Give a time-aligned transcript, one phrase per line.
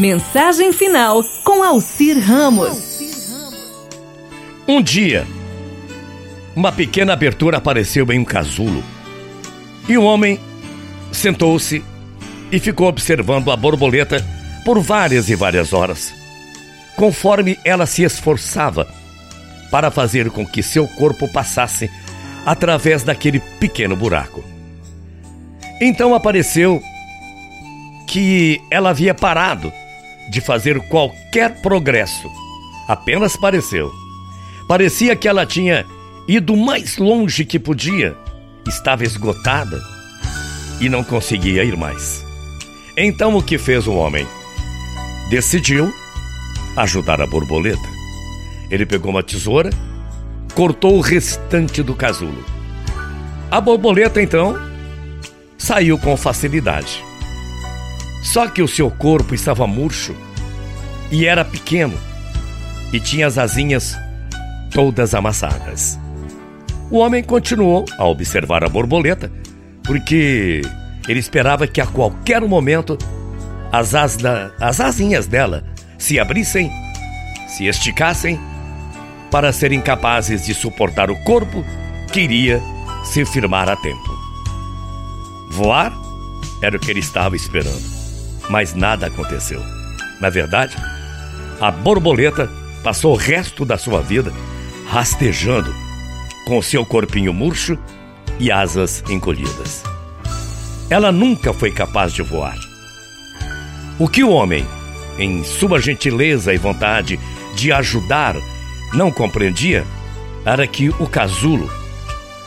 [0.00, 3.02] Mensagem final com Alcir Ramos.
[4.66, 5.26] Um dia,
[6.56, 8.82] uma pequena abertura apareceu em um casulo.
[9.86, 10.40] E um homem
[11.12, 11.84] sentou-se
[12.50, 14.24] e ficou observando a borboleta
[14.64, 16.14] por várias e várias horas,
[16.96, 18.88] conforme ela se esforçava
[19.70, 21.90] para fazer com que seu corpo passasse
[22.46, 24.42] através daquele pequeno buraco.
[25.78, 26.82] Então apareceu
[28.06, 29.70] que ela havia parado
[30.30, 32.28] de fazer qualquer progresso.
[32.88, 33.90] Apenas pareceu.
[34.68, 35.84] Parecia que ela tinha
[36.28, 38.16] ido mais longe que podia,
[38.66, 39.82] estava esgotada
[40.80, 42.24] e não conseguia ir mais.
[42.96, 44.26] Então o que fez o homem?
[45.28, 45.92] Decidiu
[46.76, 47.88] ajudar a borboleta.
[48.70, 49.70] Ele pegou uma tesoura,
[50.54, 52.44] cortou o restante do casulo.
[53.50, 54.56] A borboleta então
[55.58, 57.09] saiu com facilidade.
[58.22, 60.14] Só que o seu corpo estava murcho
[61.10, 61.98] e era pequeno
[62.92, 63.96] e tinha as asinhas
[64.72, 65.98] todas amassadas.
[66.90, 69.30] O homem continuou a observar a borboleta
[69.84, 70.60] porque
[71.08, 72.98] ele esperava que a qualquer momento
[73.72, 74.18] as, as
[74.60, 75.64] as asinhas dela
[75.98, 76.70] se abrissem,
[77.48, 78.38] se esticassem,
[79.30, 81.64] para serem capazes de suportar o corpo
[82.12, 82.60] que iria
[83.04, 84.18] se firmar a tempo.
[85.50, 85.92] Voar
[86.60, 87.99] era o que ele estava esperando
[88.50, 89.62] mas nada aconteceu.
[90.20, 90.76] Na verdade,
[91.60, 92.50] a borboleta
[92.82, 94.32] passou o resto da sua vida
[94.88, 95.72] rastejando
[96.46, 97.78] com seu corpinho murcho
[98.40, 99.84] e asas encolhidas.
[100.90, 102.58] Ela nunca foi capaz de voar.
[103.98, 104.66] O que o homem,
[105.16, 107.20] em sua gentileza e vontade
[107.54, 108.34] de ajudar,
[108.92, 109.86] não compreendia
[110.44, 111.70] era que o casulo,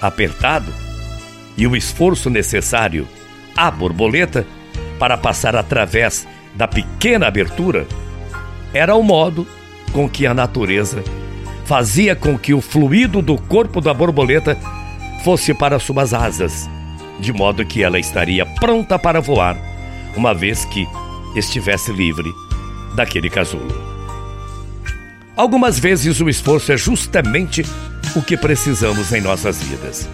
[0.00, 0.72] apertado,
[1.56, 3.06] e o esforço necessário
[3.56, 4.44] à borboleta
[4.98, 7.86] para passar através da pequena abertura
[8.72, 9.46] era o modo
[9.92, 11.02] com que a natureza
[11.64, 14.58] fazia com que o fluido do corpo da borboleta
[15.24, 16.68] fosse para suas asas,
[17.20, 19.56] de modo que ela estaria pronta para voar,
[20.16, 20.86] uma vez que
[21.36, 22.30] estivesse livre
[22.94, 23.92] daquele casulo.
[25.36, 27.64] Algumas vezes o esforço é justamente
[28.14, 30.08] o que precisamos em nossas vidas.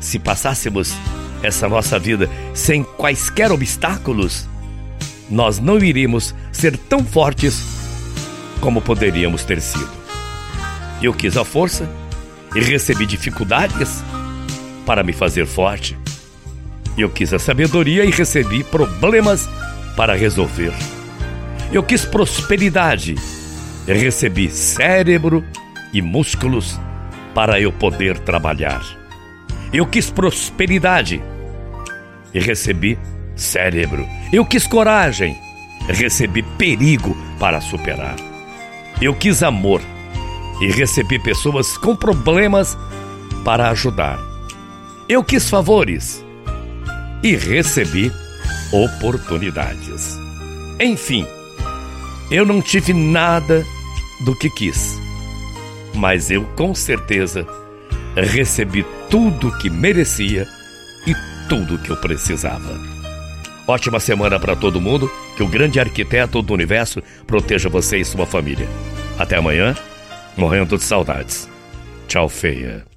[0.00, 0.94] Se passássemos
[1.42, 4.48] essa nossa vida sem quaisquer obstáculos,
[5.30, 7.62] nós não iríamos ser tão fortes
[8.60, 9.90] como poderíamos ter sido.
[11.02, 11.88] Eu quis a força
[12.54, 14.02] e recebi dificuldades
[14.84, 15.96] para me fazer forte.
[16.98, 19.48] Eu quis a sabedoria e recebi problemas
[19.96, 20.72] para resolver.
[21.72, 23.14] Eu quis prosperidade
[23.86, 25.44] e recebi cérebro
[25.92, 26.78] e músculos
[27.34, 28.99] para eu poder trabalhar.
[29.72, 31.22] Eu quis prosperidade
[32.34, 32.98] e recebi
[33.36, 34.06] cérebro.
[34.32, 35.36] Eu quis coragem,
[35.88, 38.16] recebi perigo para superar.
[39.00, 39.80] Eu quis amor
[40.60, 42.76] e recebi pessoas com problemas
[43.44, 44.18] para ajudar.
[45.08, 46.24] Eu quis favores
[47.22, 48.12] e recebi
[48.72, 50.18] oportunidades.
[50.80, 51.26] Enfim,
[52.30, 53.64] eu não tive nada
[54.24, 55.00] do que quis,
[55.94, 57.46] mas eu com certeza
[58.14, 60.46] recebi tudo que merecia
[61.04, 61.12] e
[61.48, 62.78] tudo que eu precisava.
[63.66, 68.24] Ótima semana para todo mundo, que o grande arquiteto do universo proteja você e sua
[68.24, 68.68] família.
[69.18, 69.74] Até amanhã,
[70.36, 71.48] morrendo de saudades.
[72.06, 72.89] Tchau, feia.